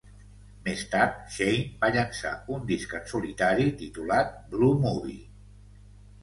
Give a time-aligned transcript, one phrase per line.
[0.67, 5.21] Més tard, Shane va llançar un disc en solitari titulat "Blue Movie".